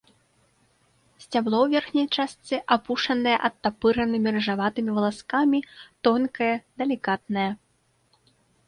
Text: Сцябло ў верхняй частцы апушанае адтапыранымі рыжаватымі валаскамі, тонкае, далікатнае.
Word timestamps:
Сцябло 1.23 1.57
ў 1.65 1.73
верхняй 1.73 2.07
частцы 2.15 2.55
апушанае 2.77 3.35
адтапыранымі 3.51 4.29
рыжаватымі 4.39 4.91
валаскамі, 4.97 5.59
тонкае, 6.11 6.53
далікатнае. 6.83 7.51